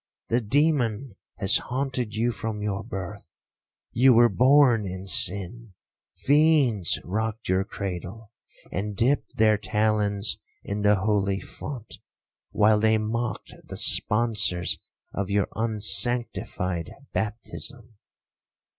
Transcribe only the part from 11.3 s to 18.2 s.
font, while they mocked the sponsors of your unsanctified baptism.